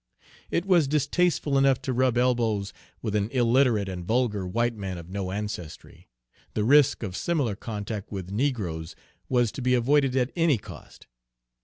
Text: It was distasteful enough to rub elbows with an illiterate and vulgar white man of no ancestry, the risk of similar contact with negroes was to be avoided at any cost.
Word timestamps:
It 0.49 0.65
was 0.65 0.87
distasteful 0.87 1.59
enough 1.59 1.79
to 1.83 1.93
rub 1.93 2.17
elbows 2.17 2.73
with 3.03 3.13
an 3.15 3.29
illiterate 3.29 3.87
and 3.87 4.03
vulgar 4.03 4.47
white 4.47 4.73
man 4.73 4.97
of 4.97 5.11
no 5.11 5.29
ancestry, 5.31 6.09
the 6.55 6.63
risk 6.63 7.03
of 7.03 7.15
similar 7.15 7.55
contact 7.55 8.11
with 8.11 8.31
negroes 8.31 8.95
was 9.29 9.51
to 9.51 9.61
be 9.61 9.75
avoided 9.75 10.15
at 10.15 10.31
any 10.35 10.57
cost. 10.57 11.05